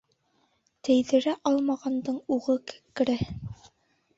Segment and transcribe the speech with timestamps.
[0.87, 3.19] Тейҙерә алмағандың уғы кәкре.